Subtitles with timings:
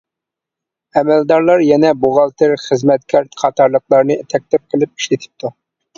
[1.01, 5.53] ئەمەلدارلار يەنە بوغالتىر، خىزمەتكار، قاتارلىقلارنى تەكلىپ قىلىپ ئىشلىتىپتۇ.